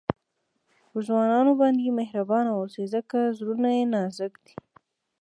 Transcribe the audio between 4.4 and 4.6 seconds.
دي.